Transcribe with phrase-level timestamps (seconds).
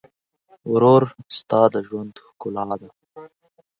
[0.71, 1.03] ورور
[1.37, 2.89] ستا د ژوند ښکلا ده.